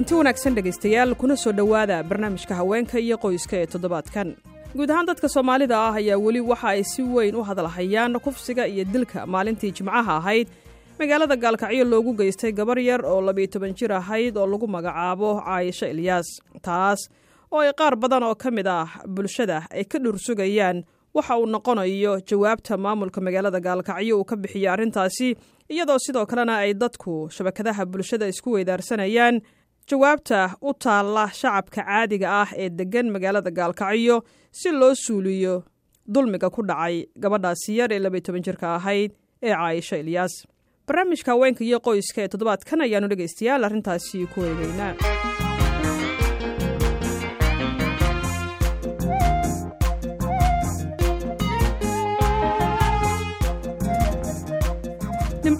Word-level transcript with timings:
kulanti 0.00 0.14
wanaagsan 0.14 0.54
dhegaystayaal 0.54 1.14
kuna 1.14 1.36
soo 1.36 1.52
dhowaada 1.52 2.02
barnaamijka 2.02 2.54
haweenka 2.54 2.98
iyo 2.98 3.16
qoyska 3.18 3.56
ee 3.56 3.66
toddobaadkan. 3.66 4.36
Guud 4.74 4.90
ahaan 4.90 5.06
dadka 5.06 5.28
soomaalida 5.28 5.76
ah 5.76 5.94
ayaa 6.00 6.16
weli 6.18 6.40
waxa 6.40 6.68
ay 6.68 6.82
si 6.84 7.02
weyn 7.02 7.36
u 7.36 7.42
hadalhayaan 7.44 8.16
kufsiga 8.20 8.66
iyo 8.66 8.84
dilka 8.84 9.26
maalintii 9.26 9.72
jimcaha 9.72 10.16
ahayd. 10.16 10.48
Magaalada 10.98 11.36
gaalkacyo 11.36 11.84
loogu 11.84 12.14
geystay 12.16 12.52
gabar 12.52 12.78
yar 12.78 13.04
oo 13.04 13.20
labiyo 13.20 13.46
toban 13.46 13.74
jir 13.74 13.92
ahayd 13.92 14.36
oo 14.36 14.46
lagu 14.46 14.66
magacaabo 14.66 15.42
caayisho 15.44 15.86
ilyaas 15.86 16.40
taas 16.62 17.08
oo 17.52 17.60
ay 17.60 17.72
qaar 17.76 17.96
badan 17.96 18.22
oo 18.22 18.34
ka 18.34 18.50
mid 18.50 18.66
ah 18.66 18.88
bulshada 19.06 19.66
ay 19.70 19.84
ka 19.84 19.98
dhursugayaan 19.98 20.84
waxa 21.14 21.36
uu 21.38 21.46
noqonayo 21.46 22.20
jawaabta 22.24 22.76
maamulka 22.76 23.20
magaalada 23.20 23.60
gaalkacyo 23.60 24.16
uu 24.18 24.24
ka 24.24 24.36
bixiyey 24.36 24.68
arrintaasi 24.72 25.36
iyadoo 25.68 25.98
sidoo 25.98 26.26
kalena 26.26 26.56
ay 26.64 26.72
dadku 26.74 27.28
shabakadaha 27.30 27.84
bulshada 27.86 28.28
isku 28.28 28.52
weydaarsanayaan 28.56 29.40
jawaabta 29.90 30.40
u 30.68 30.72
taalla 30.84 31.24
shacabka 31.40 31.82
caadiga 31.88 32.28
ah 32.42 32.48
ee 32.64 32.68
deggan 32.78 33.08
magaalada 33.14 33.50
gaalkacyo 33.58 34.16
si 34.60 34.70
loo 34.80 34.92
suuliyo 35.04 35.54
dulmiga 36.14 36.50
ku 36.56 36.62
dhacay 36.70 36.96
gabadhaasi 37.24 37.76
yar 37.78 37.90
ee 37.92 37.98
labiyo 38.04 38.22
toban 38.26 38.42
jirka 38.48 38.66
ahayd 38.78 39.10
ee 39.42 39.52
caayisho 39.54 39.96
ilyaas 40.02 40.34
barnaamijka 40.86 41.30
haweenka 41.34 41.62
iyo 41.68 41.78
qoyska 41.88 42.18
ee 42.24 42.28
toddobaadkan 42.32 42.80
ayaanu 42.86 43.08
dhegaystayaal 43.12 43.64
arrintaasi 43.68 44.26
ku 44.34 44.38
eegeynaa 44.50 44.92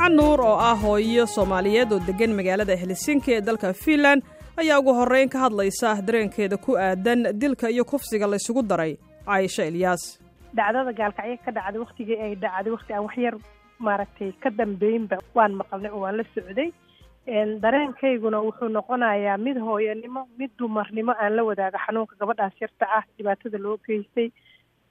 nimco 0.00 0.08
nuur 0.16 0.40
oo 0.40 0.56
ah 0.58 0.74
hooyo 0.82 1.26
soomaaliyeed 1.26 1.92
oo 1.92 1.98
deggan 2.06 2.32
magaalada 2.38 2.76
helsinki 2.76 3.32
ee 3.36 3.40
dalka 3.40 3.72
fiinland 3.72 4.22
ayaa 4.60 4.78
ugu 4.80 4.92
horreyn 4.98 5.28
ka 5.28 5.38
hadlaysa 5.44 5.94
dareenkeeda 6.06 6.56
ku 6.56 6.76
aadan 6.76 7.22
dilka 7.40 7.68
iyo 7.70 7.84
kufsiga 7.84 8.26
laysugu 8.26 8.62
daray 8.62 8.96
caayisho 9.26 9.62
ilyaas. 9.64 10.02
Dhacdada 10.56 10.92
gaalkacyo 10.92 11.36
ka 11.44 11.50
dhacday 11.52 11.80
waktigii 11.84 12.18
ay 12.24 12.34
dhacday 12.34 12.72
wakti 12.72 12.92
aan 12.92 13.04
waxyar 13.04 13.34
maaragtay 13.78 14.32
ka 14.42 14.50
dambeynba 14.50 15.16
waan 15.34 15.52
maqalnay 15.60 15.90
oo 15.92 16.00
waan 16.00 16.16
la 16.16 16.24
socday. 16.34 16.72
Dareenkayguna 17.62 18.40
wuxuu 18.46 18.68
noqonayaa 18.68 19.38
mid 19.38 19.56
hooyanimo 19.58 20.26
mid 20.38 20.50
dumarnimo 20.58 21.12
aan 21.12 21.36
la 21.36 21.42
wadaaga 21.44 21.78
xanuunka 21.86 22.14
gabadhaas 22.20 22.56
yarta 22.60 22.86
ah 22.98 23.04
dhibaatada 23.18 23.58
loo 23.58 23.76
geystay 23.86 24.32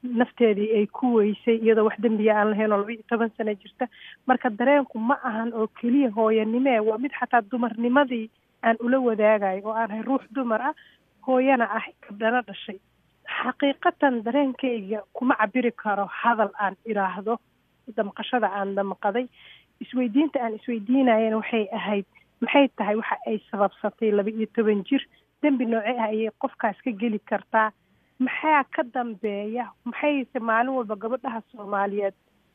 nafteedii 0.03 0.69
ay 0.77 0.85
ku 0.87 1.13
weysay 1.15 1.57
iyadoo 1.59 1.85
wax 1.87 1.97
dembiya 2.01 2.33
aan 2.39 2.49
lahayn 2.51 2.71
oo 2.71 2.77
laba 2.81 2.91
iyo 2.91 3.03
toban 3.09 3.31
sano 3.37 3.53
jirta. 3.53 3.85
Marka 4.27 4.49
dareenku 4.49 4.99
ma 4.99 5.15
ahan 5.23 5.51
oo 5.53 5.67
keliya 5.67 6.09
hooyanimee 6.15 6.79
waa 6.79 6.97
mid 6.97 7.11
xataa 7.19 7.41
dumarnimadii 7.51 8.29
aan 8.63 8.77
ula 8.79 8.99
wadaagayo 8.99 9.61
oo 9.67 9.73
aan 9.75 9.91
ahay 9.91 10.01
ruux 10.07 10.23
dumar 10.35 10.61
ah 10.61 10.73
hooyana 11.27 11.65
ah 11.77 11.85
gabdhana 12.07 12.41
dhashay. 12.47 12.79
Xaqiiqatan 13.43 14.23
dareenkayga 14.25 14.99
kuma 15.13 15.35
cabiri 15.35 15.71
karo 15.71 16.05
hadal 16.21 16.51
aan 16.59 16.75
idhaahdo. 16.85 17.37
Damqashada 17.95 18.47
aan 18.47 18.75
damqaday 18.75 19.27
isweydiinta 19.81 20.39
aan 20.43 20.55
isweydiinayana 20.59 21.37
waxay 21.41 21.67
ahayd 21.73 22.05
maxay 22.41 22.67
tahay 22.77 22.95
waxa 22.95 23.15
ay 23.27 23.37
sababsatay 23.51 24.11
laba 24.11 24.29
iyo 24.29 24.47
toban 24.55 24.83
jir? 24.87 25.03
Dembi 25.43 25.65
nooce 25.65 25.93
ah 25.99 26.07
ayay 26.11 26.29
qofkaas 26.41 26.77
ka 26.83 26.91
geli 26.91 27.19
kartaa 27.19 27.71
maxaa 28.19 28.63
ka 28.75 28.83
dambeeya? 28.93 29.65
Maxayse 29.85 30.39
maalin 30.39 30.75
walba 30.77 30.95
gabadhaha 30.95 31.41
soomaaliyeed 31.51 32.13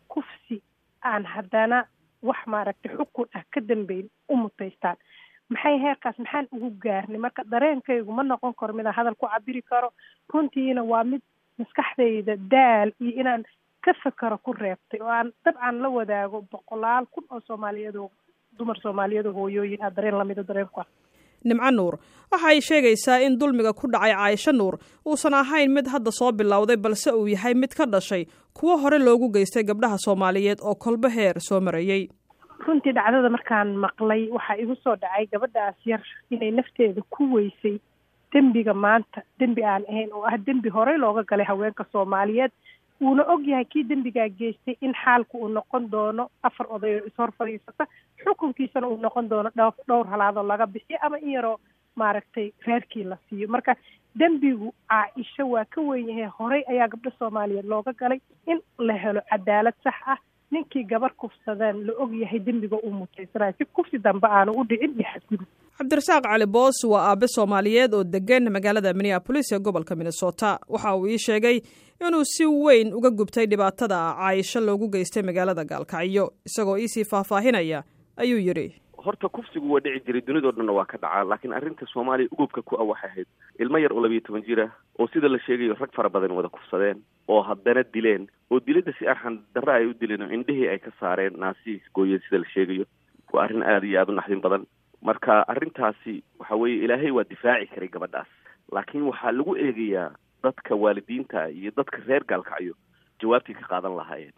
kufsi 0.08 0.62
aan 1.04 1.24
haddana 1.24 1.84
wax 2.22 2.40
maaragtay 2.46 2.92
xukun 2.96 3.28
ah 3.34 3.44
ka 3.52 3.60
dambeyn 3.60 4.06
u 4.28 4.36
mutaystaan? 4.36 4.96
Maxay 5.48 5.78
heerkaas? 5.84 6.18
Maxaan 6.18 6.48
ugu 6.52 6.70
gaarnay? 6.84 7.18
Marka 7.18 7.42
dareenkaygu 7.50 8.12
ma 8.12 8.22
noqon 8.22 8.54
karo 8.54 8.72
midaan 8.74 8.94
hadal 8.96 9.14
ku 9.14 9.26
cabiri 9.26 9.62
karo 9.62 9.88
runtiina 10.32 10.82
waa 10.84 11.04
mid 11.04 11.22
maskaxdayda 11.58 12.36
daal 12.50 12.92
iyo 13.00 13.12
inaan 13.20 13.44
ka 13.84 13.92
fakaro 14.02 14.38
ku 14.38 14.52
reebtay 14.52 15.00
oo 15.00 15.08
aan 15.08 15.32
dabcan 15.44 15.80
la 15.82 15.88
wadaago 15.88 16.40
boqolaal 16.50 17.06
kun 17.12 17.24
oo 17.30 17.40
soomaaliyeed 17.46 17.96
oo 17.96 18.10
dumar 18.58 18.76
soomaaliyeed 18.82 19.26
oo 19.26 19.32
hooyooyin. 19.32 19.82
Ah 19.84 19.90
dareen 19.96 20.18
lamida 20.18 20.42
dareenku 20.42 20.80
ah 20.80 20.86
nimco 21.44 21.70
nuur. 21.78 21.94
Waxa 22.32 22.48
ay 22.52 22.60
sheegaysaa 22.68 23.18
in 23.26 23.38
dulmiga 23.38 23.72
ku 23.72 23.86
dhacay 23.94 24.12
caayisho 24.14 24.52
nuur 24.52 24.74
uusan 25.06 25.34
ahayn 25.40 25.70
mid 25.76 25.86
hadda 25.94 26.10
soo 26.20 26.32
bilowday 26.32 26.76
balse 26.76 27.10
uu 27.12 27.26
yahay 27.34 27.54
mid 27.54 27.74
ka 27.80 27.86
dhashay 27.86 28.24
kuwo 28.58 28.76
hore 28.82 28.98
loogu 28.98 29.28
geystay 29.36 29.62
gabdhaha 29.72 29.98
soomaaliyeed 30.06 30.58
oo 30.62 30.74
kolba 30.74 31.08
heer 31.16 31.36
soo 31.48 31.60
marayey 31.60 32.08
runtii 32.66 32.92
dhacdada 32.96 33.28
markaan 33.36 33.76
maqlay 33.84 34.22
waxaa 34.36 34.56
igu 34.64 34.74
soo 34.84 34.96
dhacay 35.04 35.26
gabadhaas 35.32 35.76
yar 35.92 36.02
inay 36.30 36.50
nafteeda 36.58 37.02
ku 37.16 37.28
weysay 37.34 37.76
dembiga 38.34 38.74
maanta 38.84 39.22
dembi 39.40 39.62
aan 39.72 39.84
ahayn 39.90 40.10
oo 40.18 40.24
ah 40.30 40.36
dembi 40.46 40.68
horey 40.76 40.96
looga 40.98 41.22
galay 41.32 41.46
haweenka 41.50 41.84
soomaaliyeed 41.92 42.52
uuna 43.00 43.22
og 43.32 43.46
yahay 43.48 43.64
kii 43.64 43.84
dembigaa 43.88 44.28
geystay 44.38 44.76
in 44.80 44.94
xaalku 45.04 45.38
uu 45.38 45.48
noqon 45.48 45.90
doono 45.90 46.28
afar 46.42 46.66
oday 46.70 46.94
oo 47.00 47.06
ishor 47.06 47.32
fadhiisata 47.38 47.86
xukunkiisana 48.24 48.88
uu 48.88 48.96
noqon 49.02 49.28
doono 49.28 49.50
dh 49.56 49.70
dhowr 49.88 50.06
halaadoo 50.12 50.46
laga 50.46 50.66
bixiyo 50.66 50.98
ama 51.02 51.18
in 51.18 51.30
yaroo 51.36 51.58
maaragtay 51.96 52.50
reerkii 52.66 53.04
la 53.04 53.16
siiyo. 53.28 53.48
Marka 53.48 53.76
dembigu 54.18 54.72
caa-isho 54.90 55.44
waa 55.50 55.64
ka 55.64 55.80
weyn 55.80 56.08
yahay 56.08 56.30
horey 56.38 56.62
ayaa 56.68 56.88
gabdho 56.88 57.10
soomaaliyeed 57.18 57.66
looga 57.72 57.92
galay 57.92 58.20
in 58.46 58.60
la 58.78 58.94
helo 58.94 59.20
cadaalad 59.30 59.74
sax 59.84 59.94
ah. 60.06 60.18
Ninkii 60.50 60.84
gabar 60.84 61.10
kufsadeen 61.16 61.86
la 61.86 61.92
og 61.98 62.12
yahay 62.14 62.38
dembiga 62.38 62.76
uu 62.82 62.90
mutaysanayo. 62.90 63.54
Si 63.58 63.64
kufsi 63.64 63.98
dambe 63.98 64.26
aanu 64.28 64.52
u 64.52 64.64
dhicin 64.64 64.94
iyo 64.98 65.06
xadgudub 65.12 65.46
cabdirasaaq 65.78 66.22
cali 66.26 66.46
boos 66.46 66.78
waa 66.92 67.02
aabe 67.10 67.26
soomaaliyeed 67.34 67.94
oo 67.94 68.04
degan 68.04 68.44
magaalada 68.56 68.92
minneabolis 68.94 69.52
ee 69.52 69.58
gobolka 69.58 69.96
minnesota. 69.96 70.58
Waxa 70.68 70.94
uu 70.96 71.06
ii 71.08 71.18
sheegay 71.18 71.60
inuu 72.06 72.24
si 72.24 72.46
weyn 72.46 72.94
uga 72.94 73.10
gubtay 73.10 73.46
dhibaatada 73.46 73.98
caayisho 74.18 74.60
loogu 74.60 74.88
geystay 74.94 75.22
magaalada 75.22 75.64
gaalkacyo 75.64 76.30
isagoo 76.46 76.76
iisii 76.78 77.04
faahfaahinaya 77.04 77.82
ayuu 78.16 78.38
yidhi. 78.38 78.74
Horta 79.04 79.28
kufsigu 79.28 79.72
waa 79.72 79.80
dhici 79.80 80.04
jiray 80.06 80.22
dunidao 80.26 80.52
dhanna 80.52 80.72
waa 80.72 80.84
ka 80.86 80.98
dhacaa 80.98 81.24
laakiin 81.24 81.52
arrinta 81.52 81.86
soomaaliya 81.92 82.28
ugubka 82.32 82.62
ku 82.62 82.76
ah 82.80 82.86
waxay 82.90 83.10
ahayd 83.10 83.26
ilmo 83.58 83.78
yar 83.78 83.92
oo 83.92 84.00
labiyo 84.00 84.20
toban 84.20 84.42
jir 84.46 84.60
ah 84.60 84.70
oo 84.98 85.08
sida 85.12 85.28
la 85.28 85.38
sheegayo 85.46 85.74
rag 85.80 85.90
fara 85.96 86.08
badan 86.08 86.30
wada 86.38 86.48
kufsadeen 86.48 87.02
oo 87.28 87.42
haddana 87.42 87.82
dileen 87.94 88.28
oo 88.50 88.60
dilidda 88.66 88.92
si 88.98 89.06
arxan 89.06 89.42
darre 89.54 89.72
ay 89.74 89.86
u 89.86 89.94
dileen 90.00 90.22
oo 90.22 90.30
indhihii 90.38 90.68
ay 90.68 90.78
ka 90.78 90.90
saareen 91.00 91.34
naasihii 91.36 91.82
gooyeen 91.94 92.22
sida 92.28 92.38
la 92.38 92.48
sheegayo. 92.54 92.84
Waa 93.32 93.44
arrin 93.44 93.62
aada 93.62 93.86
iyo 93.86 94.00
aada 94.00 94.12
u 94.12 94.16
naxdin 94.16 94.40
badan 94.40 94.64
marka 95.08 95.44
arrintaasi 95.52 96.14
waxa 96.38 96.54
weeye 96.60 96.84
ilaahay 96.84 97.10
waa 97.10 97.24
difaaci 97.32 97.66
karay 97.74 97.88
gabadhaas. 97.88 98.30
Laakiin 98.72 99.04
waxaa 99.10 99.32
lagu 99.32 99.56
eegayaa 99.56 100.10
dadka 100.44 100.74
waalidiinta 100.74 101.48
iyo 101.50 101.70
dadka 101.76 101.98
reer 102.06 102.24
gaalkacyo 102.24 102.74
jawaabtii 103.20 103.54
ka 103.60 103.66
qaadan 103.72 103.96
lahaayeen. 104.00 104.32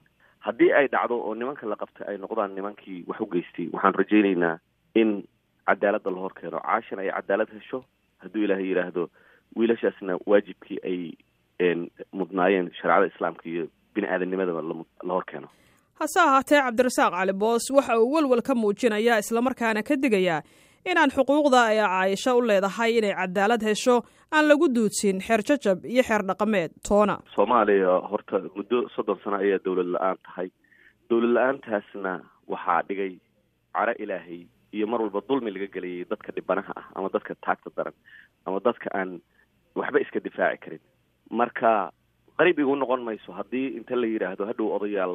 Haddii 0.46 0.72
ay 0.72 0.86
dhacdo 0.88 1.18
oo 1.18 1.34
nimanka 1.34 1.66
la 1.66 1.76
qabtay 1.76 2.06
ay 2.08 2.18
noqdaan 2.18 2.54
nimankii 2.54 3.04
wax 3.06 3.20
u 3.20 3.26
geystay 3.26 3.68
waxaan 3.72 3.94
rajaynaynaa 4.00 4.58
in 4.94 5.22
cadaaladda 5.66 6.10
la 6.10 6.20
hor 6.24 6.34
keeno 6.34 6.60
caashan 6.66 6.98
ay 7.02 7.10
cadaalad 7.10 7.50
hesho 7.54 7.84
hadduu 8.22 8.42
ilaahay 8.44 8.68
yidhaahdo 8.70 9.08
wiilashaasna 9.56 10.18
waajibkii 10.26 10.78
ay 10.90 11.00
mudnaayeen 12.12 12.70
shareecada 12.78 13.06
islaamka 13.14 13.48
iyo 13.48 13.66
bini 13.94 14.06
aadamnimadaba 14.08 14.62
la 14.62 15.12
hor 15.14 15.24
keeno 15.24 15.48
hase 16.00 16.20
ahaatee 16.20 16.60
cabdirasaaq 16.66 17.12
cali 17.18 17.32
boos 17.42 17.64
waxa 17.76 17.98
uu 18.00 18.12
welwel 18.14 18.42
ka 18.48 18.54
muujinayaa 18.62 19.18
islamarkaana 19.24 19.82
ka 19.88 19.96
digayaa 20.04 20.40
inaan 20.90 21.10
xuquuqda 21.16 21.60
ay 21.70 21.78
caayisho 21.84 22.32
u 22.38 22.42
leedahay 22.50 22.90
inay 22.98 23.14
cadaalad 23.20 23.62
hesho 23.68 23.96
aan 24.32 24.48
lagu 24.50 24.68
duudsin 24.76 25.20
xeer 25.26 25.40
jajab 25.48 25.78
iyo 25.84 26.02
xeer 26.08 26.22
dhaqameed. 26.28 26.70
Toona. 26.88 27.16
Soomaaliya 27.34 27.94
horta 28.10 28.38
muddo 28.56 28.78
soddon 28.94 29.18
sano 29.24 29.36
ayaa 29.42 29.58
dawlad 29.64 29.88
la'aan 29.96 30.18
tahay. 30.26 30.48
Dawlad 31.10 31.32
la'aantaasna 31.36 32.12
waxaa 32.52 32.82
dhigay 32.88 33.12
caro 33.76 33.92
ilaahay 34.04 34.40
iyo 34.76 34.86
mar 34.86 35.00
walba 35.02 35.20
dulmi 35.28 35.50
laga 35.54 35.66
gelayay 35.74 36.04
dadka 36.10 36.30
dhibanaha 36.36 36.72
ah 36.80 36.86
ama 36.98 37.08
dadka 37.14 37.34
taagta 37.46 37.70
daran 37.76 37.96
ama 38.46 38.58
dadka 38.66 38.88
aan 38.98 39.10
waxba 39.80 39.98
iska 40.04 40.20
difaaci 40.26 40.58
karin. 40.64 40.82
Marka 41.40 41.90
qariib 42.38 42.58
igu 42.62 42.76
noqon 42.76 43.02
mayso 43.08 43.32
haddii 43.38 43.66
inta 43.78 43.96
la 43.96 44.06
yidhaahdo 44.12 44.42
hadhow 44.50 44.68
odayaal 44.76 45.14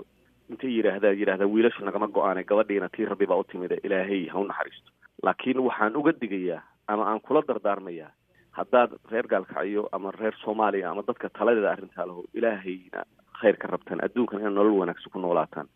intay 0.52 0.72
yidhaahdaa 0.78 1.14
yidhahdaa 1.20 1.48
wiilashu 1.54 1.86
nagama 1.86 2.08
go'aane 2.08 2.44
gabadhiina 2.44 2.90
tii 2.96 3.06
rabbi 3.12 3.26
baa 3.32 3.40
u 3.40 3.44
timida 3.44 3.76
ilaahay 3.84 4.28
ha 4.34 4.40
u 4.40 4.46
naxariisto. 4.50 4.92
Laakiin 5.24 5.60
waxaan 5.68 5.96
uga 5.96 6.12
digayaa 6.22 6.62
ama 6.88 7.04
aan 7.10 7.20
kula 7.22 7.42
dardaarmayaa 7.48 8.12
haddaad 8.58 8.92
reer 9.12 9.28
gaalkacyo 9.28 9.88
ama 9.92 10.12
reer 10.20 10.36
soomaaliya 10.44 10.90
ama 10.92 11.04
dadka 11.08 11.30
taladeeda 11.30 11.72
arrintaa 11.72 12.06
laho 12.10 12.24
ilaahayna 12.34 13.04
khayr 13.42 13.58
ka 13.62 13.68
rabtaan 13.74 14.04
adduunkan 14.06 14.40
inaad 14.40 14.54
nolol 14.54 14.80
wanaagsan 14.82 15.12
ku 15.14 15.20
noolaataan. 15.20 15.68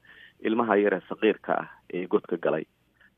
Ilmaha 0.47 0.75
yaree 0.83 1.01
saqiirka 1.09 1.53
ah 1.61 1.67
ee 1.93 2.05
godka 2.07 2.37
galay 2.45 2.65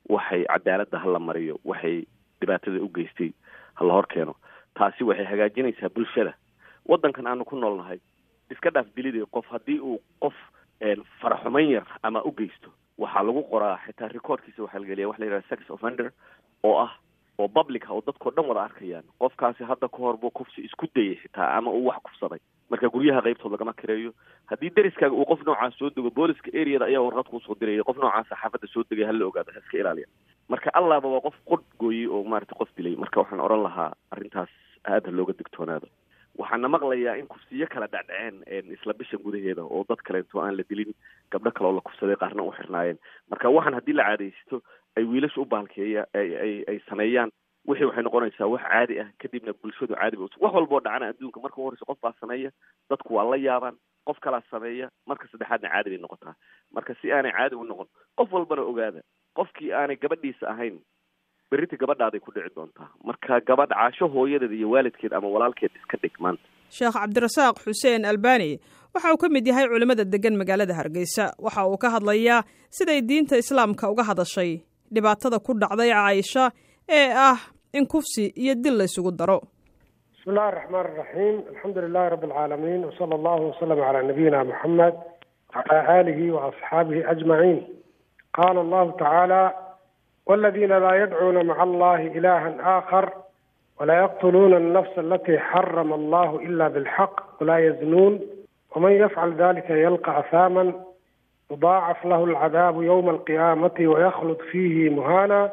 waxay 0.09 0.43
cadaaladda 0.53 0.97
hala 1.03 1.19
mariyo 1.19 1.55
waxay 1.65 1.97
dhibaatada 2.41 2.79
u 2.85 2.89
geystay 2.97 3.31
hala 3.79 3.93
hor 3.97 4.07
keeno. 4.13 4.35
Taasi 4.77 5.03
waxay 5.03 5.25
hagaajinaysaa 5.31 5.89
bulshada. 5.95 6.33
Waddankan 6.89 7.27
aanu 7.27 7.45
ku 7.45 7.55
noolnahay 7.55 7.99
iska 8.53 8.69
dhaaf 8.75 8.87
dilidii 8.95 9.25
qof 9.35 9.45
haddii 9.51 9.79
uu 9.79 9.97
qof 10.23 10.35
faraxumayn 11.21 11.69
yar 11.71 11.87
ama 12.03 12.21
u 12.25 12.31
geysto 12.31 12.69
waxaa 12.97 13.23
lagu 13.23 13.43
qoraa 13.51 13.77
xitaa 13.85 14.07
recordkiisa 14.13 14.63
waxaa 14.63 14.79
la 14.79 14.85
geliya 14.87 15.07
waxa 15.07 15.19
la 15.21 15.25
yidhaha 15.25 15.49
sex 15.49 15.69
offender 15.69 16.11
oo 16.63 16.77
ah 16.85 16.91
oo 17.39 17.47
public 17.47 17.85
ah 17.85 17.93
oo 17.93 18.01
dadkao 18.05 18.31
dhan 18.31 18.45
wada 18.49 18.61
arkayaan. 18.63 19.03
Qofkaasi 19.19 19.63
hadda 19.63 19.87
ka 19.87 19.97
hor 19.97 20.17
buu 20.17 20.31
kufsi 20.31 20.61
isku 20.65 20.87
dayay 20.95 21.15
xitaa 21.21 21.57
ama 21.57 21.71
uu 21.71 21.85
wax 21.85 22.01
kufsaday. 22.03 22.39
Marka 22.69 22.89
guryaha 22.89 23.21
qaybtood 23.21 23.51
lagama 23.51 23.73
kireeyo. 23.73 24.11
Haddii 24.49 24.69
deriskaaga 24.75 25.13
uu 25.15 25.25
qof 25.25 25.41
noocaas 25.45 25.77
soo 25.77 25.89
dego 25.89 26.09
booliska 26.09 26.49
areada 26.61 26.85
ayaa 26.85 27.01
warqad 27.05 27.29
kuusoo 27.29 27.55
diraya 27.59 27.83
qof 27.83 27.97
noocaasa 27.97 28.35
xaafadda 28.41 28.67
soo 28.73 28.83
degay 28.89 29.05
hala 29.05 29.25
ogaado 29.25 29.51
ha 29.53 29.59
iska 29.59 29.77
ilaaliya 29.77 30.07
marka 30.49 30.69
allaaba 30.73 31.07
waa 31.13 31.21
qof 31.27 31.37
qod 31.45 31.61
gooyey 31.79 32.07
oo 32.07 32.23
maarata 32.23 32.55
qof 32.57 32.69
dilay. 32.77 32.95
Marka 32.95 33.19
waxaan 33.21 33.39
odhan 33.45 33.63
lahaa 33.63 33.91
arrintaas 34.11 34.49
aada 34.85 35.11
looga 35.11 35.33
digtoonaado 35.37 35.87
waxaana 36.37 36.67
maqlayaa 36.69 37.17
in 37.19 37.27
kufsiyo 37.27 37.67
kala 37.73 37.87
dhacdhaceen 37.87 38.71
isla 38.75 38.93
bishan 38.93 39.19
gudaheeda 39.25 39.63
oo 39.63 39.83
dad 39.89 40.01
kaleeto 40.07 40.41
aan 40.41 40.57
la 40.57 40.63
dilin 40.69 40.93
gabdho 41.31 41.51
kale 41.51 41.67
oo 41.69 41.75
la 41.77 41.81
kufsaday 41.81 42.15
qaarna 42.15 42.43
u 42.43 42.51
xirnaayeen. 42.57 42.99
Marka 43.29 43.49
waxaan 43.49 43.73
haddii 43.79 43.93
la 43.97 44.03
caadaysto 44.09 44.61
ay 44.97 45.03
wiilasha 45.03 45.41
u 45.41 45.45
baalkeeya 45.45 46.05
ay 46.13 46.63
ay 46.67 46.79
sameeyaan 46.89 47.31
wixii 47.67 47.85
waxay 47.89 48.03
noqonaysaa 48.03 48.47
wax 48.53 48.61
caadi 48.69 48.99
ah 49.03 49.09
kadibna 49.21 49.53
bulshadu 49.61 49.95
caadi 49.95 50.17
ba 50.17 50.23
wax 50.39 50.53
walboo 50.53 50.79
dhacana 50.79 51.09
adduunka. 51.11 51.39
Marka 51.41 51.57
u 51.61 51.63
horeysa 51.65 51.85
qof 51.89 51.99
baa 52.01 52.13
sameeya 52.21 52.51
dadku 52.89 53.15
waa 53.15 53.25
la 53.31 53.37
yaabaan 53.37 53.75
qof 54.07 54.19
kalaa 54.19 54.43
sameeya 54.51 54.89
marka 55.09 55.27
saddexaadna 55.31 55.69
caadi 55.73 55.89
bay 55.89 55.99
noqotaa. 56.05 56.35
Marka 56.71 56.93
si 57.01 57.11
aanay 57.11 57.31
caadi 57.33 57.55
u 57.55 57.63
noqon 57.63 57.87
qof 58.17 58.31
walbana 58.31 58.61
ogaada 58.61 59.01
qofkii 59.35 59.73
aanay 59.73 59.97
gabadhiisa 59.97 60.47
ahayn 60.53 60.79
berrinta 61.51 61.75
gabadhaaday 61.81 62.19
ku 62.25 62.31
dhici 62.35 62.51
doontaa 62.55 62.89
marka 63.09 63.39
gabadh 63.49 63.71
caasho 63.77 64.07
hooyadeed 64.15 64.51
iyo 64.59 64.69
waalidkeed 64.73 65.13
ama 65.13 65.27
walaalkeed 65.35 65.71
iska 65.79 65.97
dhig 66.03 66.15
maanta. 66.19 66.43
Sheekh 66.77 66.93
cabdirasaaq 66.99 67.55
xuseen 67.65 68.05
albani 68.05 68.59
waxa 68.93 69.13
uu 69.13 69.17
ka 69.23 69.29
mid 69.29 69.47
yahay 69.47 69.65
culimmada 69.71 70.03
degan 70.13 70.35
magaalada 70.41 70.73
hargeysa. 70.79 71.25
Waxa 71.45 71.65
uu 71.67 71.77
ka 71.77 71.89
hadlayaa 71.95 72.43
siday 72.77 72.99
diinta 73.01 73.37
islaamka 73.43 73.89
uga 73.91 74.03
hadashay 74.09 74.51
dhibaatada 74.93 75.39
ku 75.39 75.53
dhacday 75.61 75.91
caaisha 75.95 76.51
ee 76.89 77.07
ah 77.29 77.39
in 77.73 77.85
kufsi 77.87 78.25
iyo 78.35 78.55
dil 78.55 78.75
la 78.77 78.83
ysugu 78.89 79.11
daro. 79.11 79.39
Bismi 80.11 80.33
illahi 80.33 80.47
araxmaan 80.51 80.85
araxiim 80.85 81.35
alxamdu 81.51 81.79
lilahi 81.87 82.09
rabbi 82.13 82.25
alcaalamiin 82.27 82.81
wsala 82.91 83.13
allahu 83.19 83.43
wasalam 83.51 83.77
calaa 83.85 84.03
nabiyina 84.09 84.43
muxamed 84.51 84.95
wacala 85.55 85.79
aalihi 85.95 86.25
waasxaabihi 86.37 87.01
ajmaciin. 87.13 87.59
Qaala 88.37 88.59
allahu 88.65 88.91
tacaala 88.99 89.41
waladiina 90.27 90.79
laa 90.79 90.95
yadcuuna 90.95 91.43
maca 91.43 91.61
allahi 91.63 92.07
ilaha 92.07 92.49
aakhar 92.75 93.11
walaa 93.79 93.95
yaqtuluuna 94.01 94.57
alnafsa 94.57 95.01
alatii 95.01 95.37
xarama 95.51 95.95
allahu 95.95 96.39
ila 96.47 96.69
bilxaq 96.69 97.13
walaa 97.39 97.59
yaznuun 97.59 98.19
waman 98.75 98.93
yafcal 99.01 99.31
dalika 99.37 99.73
yalqa 99.77 100.11
ahaaman 100.21 100.73
yudaacaf 101.49 102.03
lahu 102.05 102.23
alcadaabu 102.27 102.83
yowma 102.83 103.11
alqiyaamati 103.11 103.87
waykhlud 103.87 104.41
fiihi 104.51 104.89
muhana 104.89 105.49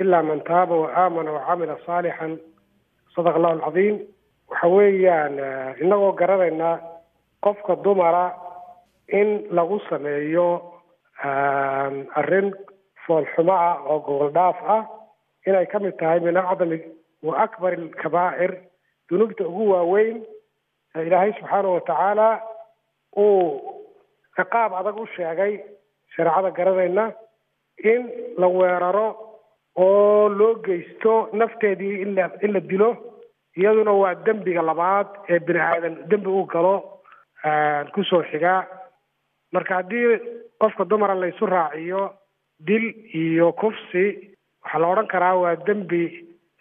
ila 0.00 0.22
man 0.22 0.40
taaba 0.44 0.76
waaamana 0.76 1.32
wacamila 1.32 1.76
saalixan 1.86 2.38
sadaq 3.16 3.36
allahu 3.36 3.54
alcadiim 3.58 3.96
waxa 4.50 4.68
weeyaan 4.68 5.34
inagoo 5.80 6.12
garanayna 6.12 6.78
qofka 7.40 7.76
dumara 7.84 8.34
in 9.08 9.46
lagu 9.50 9.80
sameeyo 9.88 10.62
arrin 12.20 12.52
foolxumo 13.06 13.52
ah 13.52 13.74
oo 13.90 13.98
gobol 14.06 14.30
dhaaf 14.38 14.58
ah 14.76 14.82
inay 15.46 15.66
ka 15.72 15.78
mid 15.78 15.96
tahay 16.00 16.20
min 16.20 16.36
acdami 16.36 16.78
wa 17.26 17.34
akbar 17.44 17.72
alkabaa'ir 17.80 18.52
dunuubta 19.08 19.44
ugu 19.50 19.64
waaweyn 19.72 20.16
ee 20.96 21.06
ilaahay 21.06 21.32
subxaanahu 21.38 21.74
watacaala 21.78 22.28
uu 23.24 23.42
ciqaab 24.36 24.72
adag 24.80 24.96
u 25.02 25.06
sheegay 25.16 25.52
shareecada 26.14 26.50
garanayna 26.58 27.04
in 27.92 28.02
la 28.40 28.46
weeraro 28.58 29.06
oo 29.84 30.28
loo 30.38 30.54
geysto 30.66 31.14
nafteedii 31.40 31.94
in 32.04 32.14
la 32.18 32.24
in 32.46 32.52
la 32.56 32.60
dilo 32.70 32.90
iyaduna 33.60 33.92
waa 34.02 34.14
dembiga 34.26 34.62
labaad 34.70 35.08
ee 35.32 35.38
bini 35.46 35.60
aadan 35.68 35.94
dembi 36.10 36.30
uu 36.38 36.46
galo 36.54 36.74
ku 37.94 38.00
soo 38.10 38.22
xigaa 38.30 38.60
marka 39.52 39.74
haddii 39.78 40.18
qofka 40.60 40.84
dumara 40.90 41.14
laysu 41.14 41.46
raaciyo 41.46 42.02
dil 42.60 42.84
iyo 43.14 43.52
kufsi 43.52 44.04
waxaa 44.64 44.78
la 44.80 44.86
odhan 44.92 45.06
karaa 45.12 45.34
waa 45.42 45.56
dembi 45.66 46.02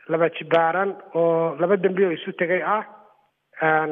laba 0.09 0.29
jibaaran 0.37 0.91
oo 1.15 1.55
laba 1.59 1.77
dembi 1.77 2.05
oo 2.05 2.11
isu 2.17 2.31
tegay 2.39 2.61
ah. 2.63 2.83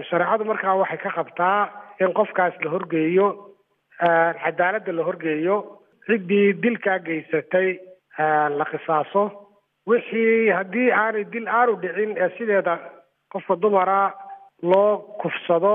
Shareecadu 0.10 0.46
markaa 0.46 0.76
waxay 0.82 0.98
ka 1.04 1.10
qabtaa 1.18 1.70
in 2.02 2.14
qofkaas 2.14 2.54
la 2.64 2.70
horgeeyo 2.72 3.28
cadaaladda 4.44 4.92
la 4.94 5.04
horgeeyo. 5.08 5.56
Ciddii 6.06 6.54
dilkaa 6.62 7.00
geysatay 7.00 7.80
la 8.58 8.66
qisaaso. 8.72 9.24
Wixii 9.88 10.50
haddii 10.52 10.92
aanay 10.92 11.24
dil 11.32 11.48
aanu 11.48 11.76
dhicin 11.82 12.18
ee 12.18 12.30
sideeda 12.38 12.76
qofka 13.32 13.56
dumara 13.56 14.14
loo 14.62 14.98
kufsado 15.22 15.74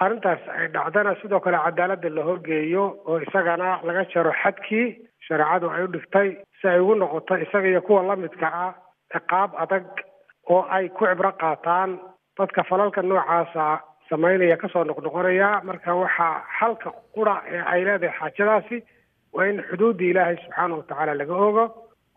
arrintaas 0.00 0.40
ay 0.58 0.68
dhacdana 0.74 1.14
sidoo 1.22 1.40
kale 1.40 1.56
cadaaladda 1.64 2.08
la 2.16 2.22
horgeeyo 2.28 2.84
oo 3.08 3.18
isagana 3.24 3.80
laga 3.86 4.04
jaro 4.12 4.32
xadkii 4.42 4.86
shareecadu 5.28 5.70
ay 5.74 5.82
u 5.84 5.88
dhigtay 5.94 6.28
si 6.60 6.68
ay 6.68 6.78
ugu 6.80 6.94
noqoto 6.94 7.34
isaga 7.44 7.68
iyo 7.68 7.80
kuwa 7.86 8.02
lamidka 8.02 8.46
ah 8.64 8.72
ciqaab 9.12 9.50
adag 9.62 9.84
oo 10.50 10.62
ay 10.70 10.88
ku 10.88 11.06
cibro 11.06 11.32
qaataan. 11.40 11.90
Dadka 12.38 12.62
falalka 12.68 13.02
noocaasa 13.02 13.80
samaynaya 14.10 14.56
ka 14.56 14.68
soo 14.68 14.84
noqnoqonaya. 14.84 15.62
Marka 15.64 15.94
waxaa 15.94 16.42
xalka 16.58 16.90
qura 17.14 17.36
ee 17.54 17.62
ay 17.72 17.80
leedahay 17.84 18.18
xaajadaasi 18.18 18.76
waa 19.34 19.46
in 19.50 19.62
xuduudda 19.70 20.04
ilaahay 20.10 20.36
subxaana 20.42 20.74
watacaala 20.76 21.14
laga 21.20 21.34
ogo 21.48 21.64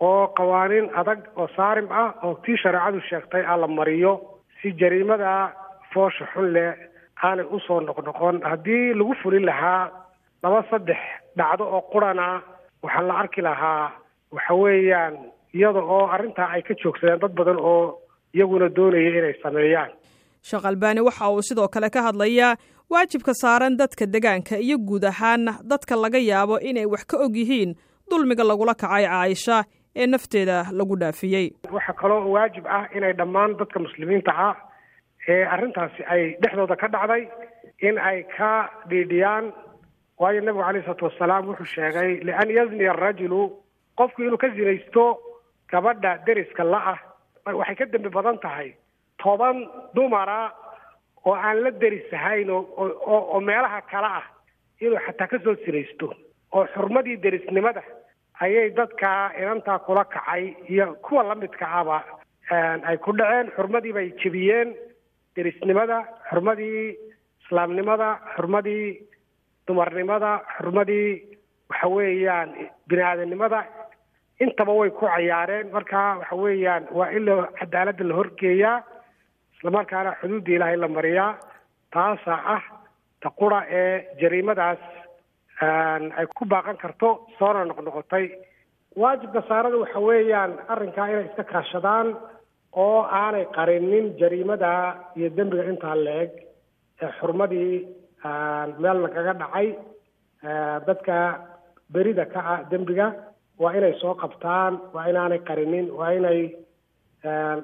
oo 0.07 0.27
qawaaniin 0.37 0.89
adag 0.99 1.19
oo 1.37 1.47
saarim 1.55 1.87
ah 1.91 2.09
oo 2.25 2.33
tii 2.43 2.57
shareecadu 2.63 2.99
sheegtay 3.09 3.43
ah 3.45 3.57
la 3.61 3.67
mariyo. 3.67 4.13
Si 4.61 4.73
jariimada 4.79 5.53
foosha 5.93 6.25
xun 6.33 6.49
leh 6.55 6.73
aanay 7.23 7.45
u 7.55 7.59
soo 7.67 7.79
noqnoqon. 7.81 8.41
Haddii 8.49 8.93
lagu 8.97 9.13
fulin 9.21 9.45
lahaa 9.45 9.91
laba 10.43 10.63
saddex 10.69 10.97
dhacdo 11.37 11.63
oo 11.75 11.81
qurana 11.93 12.41
waxaa 12.83 13.01
la 13.07 13.13
arki 13.23 13.41
lahaa 13.41 13.91
waxa 14.31 14.53
weeyaan 14.53 15.13
iyada 15.53 15.79
oo 15.79 16.07
arrintaa 16.15 16.49
ay 16.55 16.61
ka 16.61 16.73
joogsadeen 16.83 17.19
dad 17.19 17.33
badan 17.39 17.59
oo 17.59 17.99
iyaguna 18.33 18.69
doonaya 18.75 19.09
inay 19.19 19.35
sameeyaan. 19.43 19.91
Sheekh 20.41 20.65
albaani 20.65 21.01
waxa 21.01 21.29
uu 21.31 21.41
sidoo 21.41 21.67
kale 21.67 21.89
ka 21.89 22.01
hadlayaa 22.01 22.55
waajibka 22.89 23.33
saaran 23.33 23.77
dadka 23.77 24.05
degaanka 24.05 24.57
iyo 24.57 24.77
guud 24.77 25.03
ahaana 25.05 25.59
dadka 25.63 25.95
laga 25.95 26.17
yaabo 26.19 26.59
inay 26.59 26.85
wax 26.85 27.03
ka 27.05 27.17
og 27.17 27.35
yihiin 27.35 27.75
dulmiga 28.09 28.43
lagula 28.43 28.73
kacay 28.75 29.05
caaisha 29.05 29.63
ee 29.95 30.05
nafteeda 30.07 30.57
lagu 30.71 30.95
dhaafiyey. 30.95 31.51
Waxaa 31.71 31.93
kaloo 32.01 32.31
waajib 32.31 32.65
ah 32.67 32.85
inay 32.95 33.13
dhammaan 33.13 33.57
dadka 33.59 33.79
muslimiinta 33.79 34.31
ah 34.47 34.55
ee 35.27 35.43
arrintaasi 35.45 36.03
ay 36.13 36.23
dhexdooda 36.41 36.75
ka 36.75 36.87
dhacday 36.87 37.23
in 37.87 37.97
ay 37.99 38.23
ka 38.37 38.69
dhiidhiyaan 38.89 39.51
waayo 40.19 40.41
nebigu 40.41 40.63
calayh 40.65 40.81
isalaatu 40.83 41.05
wasalaam 41.09 41.47
wuxuu 41.49 41.69
sheegay 41.75 42.09
lian 42.27 42.49
yazniya 42.57 42.91
arajulu 42.93 43.41
qofku 43.99 44.23
inuu 44.23 44.37
ka 44.43 44.49
zinaysto 44.57 45.03
gabadha 45.71 46.11
deriska 46.25 46.63
la-ah 46.63 46.99
waxay 47.59 47.75
ka 47.75 47.85
dembi 47.85 48.09
badan 48.17 48.37
tahay 48.45 48.69
toban 49.21 49.57
dumara 49.95 50.39
oo 51.25 51.33
aan 51.35 51.57
la 51.63 51.71
derisahayn 51.71 52.49
oo 52.49 52.63
oo 53.13 53.39
meelaha 53.49 53.81
kale 53.91 54.09
ah 54.19 54.25
inuu 54.81 54.99
xataa 55.05 55.27
ka 55.31 55.37
soo 55.43 55.55
sinaysto 55.65 56.07
oo 56.55 56.65
xurmadii 56.73 57.17
derisnimada 57.23 57.83
ayay 58.41 58.69
dadka 58.79 59.31
inantaa 59.41 59.79
kula 59.85 60.03
kacay 60.05 60.43
iyo 60.69 60.93
kuwa 61.05 61.23
lamidka 61.29 61.65
ahba 61.79 61.97
ay 62.89 62.97
ku 63.03 63.11
dhaceen 63.17 63.51
xurmadii 63.57 63.93
bay 63.97 64.07
jebiyeen 64.21 64.69
derisnimada 65.35 65.97
xurmadii 66.29 66.97
islaamnimada 67.43 68.09
xurmadii 68.35 68.87
dumarnimada 69.67 70.31
xurmadii 70.57 71.09
waxa 71.69 71.87
weeyaan 71.95 72.49
bini 72.89 73.01
aadamnimada 73.09 73.59
intaba 74.39 74.73
way 74.79 74.89
ku 74.91 75.05
cayaareen. 75.05 75.67
Marka 75.75 76.17
waxa 76.19 76.35
weeyaan 76.43 76.83
waa 76.97 77.09
in 77.17 77.25
la 77.25 77.35
cadaaladda 77.59 78.03
la 78.09 78.15
horgeeyaa 78.19 78.77
islamarkaana 79.55 80.11
xuduudda 80.21 80.51
ilaahay 80.55 80.77
la 80.83 80.87
mariyaa. 80.87 81.31
Taasaa 81.93 82.41
ah 82.55 82.63
ta 83.21 83.29
qura 83.39 83.59
ee 83.79 83.93
jariimadaas 84.21 84.79
ay 86.19 86.25
ku 86.37 86.45
baaqan 86.45 86.77
karto 86.77 87.09
soona 87.39 87.65
noqnoqotay. 87.65 88.25
Waajibka 89.01 89.41
saarada 89.49 89.77
waxa 89.83 89.99
weeyaan 90.07 90.51
arrinkaa 90.73 91.07
inay 91.11 91.25
iska 91.29 91.43
kaashadaan 91.43 92.07
oo 92.83 93.01
aanay 93.19 93.45
qarinin 93.55 94.05
jariimada 94.19 94.69
iyo 95.17 95.29
dembiga 95.37 95.63
intaa 95.71 95.95
la-eg 96.05 96.31
ee 97.01 97.11
xurmadii 97.19 97.73
meel 98.81 98.97
lagaga 99.05 99.33
dhacay 99.41 99.67
dadka 100.87 101.17
berida 101.93 102.25
ka 102.33 102.39
ah 102.53 102.59
dembiga 102.71 103.07
waa 103.61 103.73
inay 103.77 103.93
soo 104.01 104.13
qabtaan 104.21 104.73
waa 104.93 105.07
inaanay 105.09 105.39
qarinin 105.47 105.87
waa 105.99 106.11
inay 106.17 106.41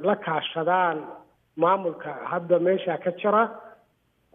la 0.08 0.16
kaashadaan 0.26 0.98
maamulka. 1.62 2.12
Hadda 2.32 2.60
meesha 2.60 2.98
ka 3.04 3.12
jira 3.20 3.44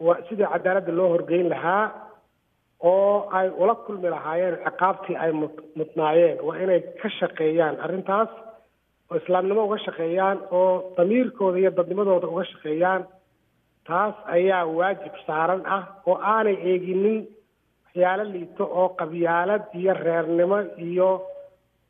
waa 0.05 0.17
sidii 0.29 0.47
cadaaladda 0.53 0.91
loo 0.99 1.09
horgeyn 1.13 1.49
lahaa 1.53 1.85
oo 2.91 3.27
ay 3.37 3.47
ula 3.61 3.75
kulmi 3.85 4.09
lahaayeen 4.09 4.55
ciqaabtii 4.65 5.17
ay 5.23 5.31
mud 5.41 5.53
mudnaayeen. 5.77 6.37
Waa 6.47 6.57
inay 6.63 6.79
ka 7.01 7.09
shaqeeyaan 7.19 7.75
arrintaas 7.85 8.29
oo 9.11 9.17
islaamnimo 9.21 9.65
uga 9.67 9.77
shaqeeyaan 9.85 10.37
oo 10.51 10.93
damiirkooda 10.97 11.57
iyo 11.59 11.71
dadnimadooda 11.77 12.27
uga 12.33 12.43
shaqeeyaan 12.51 13.01
taas 13.89 14.15
ayaa 14.37 14.63
waajib 14.77 15.13
saaran 15.27 15.61
ah 15.75 15.83
oo 16.09 16.17
aanay 16.33 16.57
eeginin 16.71 17.19
waxyaalo 17.85 18.23
liito 18.33 18.63
oo 18.79 18.87
qabyaalad 18.99 19.63
iyo 19.79 19.93
reernimo 20.05 20.57
iyo 20.87 21.09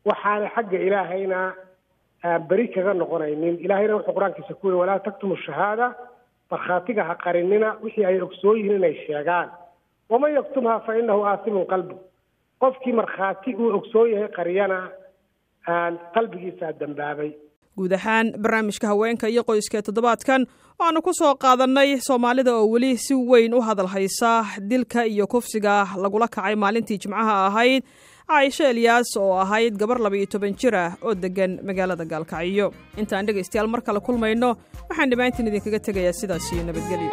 waxaanay 0.08 0.48
xagga 0.54 0.78
ilaahayna 0.86 1.40
beri 2.48 2.66
kaga 2.74 2.92
noqonaynin. 3.00 3.54
Ilahayna 3.64 3.94
wuxuu 3.96 4.14
qur'aankiisa 4.16 4.54
ku 4.60 4.66
yiri 4.68 4.78
walaa 4.82 4.98
taktumu 5.06 5.36
shahaada 5.44 5.86
markhaatiga 6.50 7.02
ha 7.08 7.14
qarinina. 7.24 7.68
Wixii 7.82 8.04
ay 8.08 8.20
ogsoon 8.26 8.56
yihiin 8.58 8.76
inay 8.80 8.94
sheegaan. 9.06 9.48
Waman 10.10 10.32
yaktumha 10.38 10.74
fa 10.86 10.92
inahu 11.00 11.22
aasimun 11.30 11.66
qalbu. 11.72 11.96
Qofkii 12.60 12.92
markhaati 13.00 13.54
uu 13.56 13.70
ogsoon 13.78 14.08
yahay 14.12 14.28
qariyana 14.38 14.78
qalbigiisaa 16.14 16.72
dambaabay 16.80 17.30
guud 17.80 17.92
ahaan. 17.98 18.26
Barnaamijka 18.42 18.86
haweenka 18.92 19.26
iyo 19.34 19.42
qoyska 19.50 19.78
ee 19.78 19.82
toddobaadkan 19.88 20.46
waxaanu 20.80 21.00
ku 21.06 21.12
soo 21.20 21.32
qaadannay 21.44 21.90
soomaalida 22.08 22.52
oo 22.58 22.66
weli 22.74 22.92
si 23.06 23.14
weyn 23.32 23.54
u 23.54 23.60
hadal 23.68 23.88
haysa 23.94 24.30
dilka 24.70 25.04
iyo 25.14 25.26
kufsiga 25.34 25.74
lagula 26.04 26.28
kacay 26.36 26.54
maalintii 26.64 26.98
jimcaha 27.02 27.34
ahayd 27.48 27.82
caaisho 28.30 28.64
elyaas 28.72 29.10
oo 29.22 29.32
ahayd 29.44 29.74
gabar 29.82 29.98
laba-iyo 30.04 30.26
toban 30.34 30.54
jir 30.60 30.74
ah 30.84 30.90
oo 31.02 31.14
deggan 31.24 31.52
magaalada 31.68 32.04
gaalkacyo. 32.12 32.66
Intaan 33.00 33.26
dhegaystayaal 33.26 33.68
mar 33.74 33.80
kale 33.88 34.00
kulmayno 34.06 34.50
waxaan 34.88 35.10
dhammaantiin 35.10 35.48
idinkaga 35.50 35.80
tegayaa 35.88 36.18
sidaas 36.20 36.46
iyo 36.54 36.62
nabadgelyo 36.68 37.10